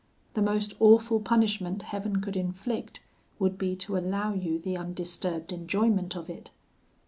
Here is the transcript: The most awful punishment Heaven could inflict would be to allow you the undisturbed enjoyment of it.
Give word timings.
The 0.33 0.41
most 0.41 0.73
awful 0.79 1.19
punishment 1.19 1.83
Heaven 1.83 2.21
could 2.23 2.35
inflict 2.35 3.01
would 3.37 3.59
be 3.59 3.75
to 3.75 3.97
allow 3.97 4.33
you 4.33 4.57
the 4.57 4.75
undisturbed 4.75 5.51
enjoyment 5.53 6.15
of 6.15 6.27
it. 6.27 6.49